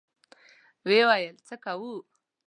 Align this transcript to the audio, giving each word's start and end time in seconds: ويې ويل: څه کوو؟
ويې 0.87 1.03
ويل: 1.09 1.35
څه 1.47 1.55
کوو؟ 1.63 1.93